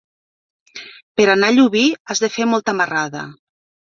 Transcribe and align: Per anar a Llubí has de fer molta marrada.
Per 1.19 1.27
anar 1.33 1.51
a 1.51 1.53
Llubí 1.57 1.83
has 2.13 2.23
de 2.25 2.31
fer 2.37 2.47
molta 2.53 2.77
marrada. 2.79 3.25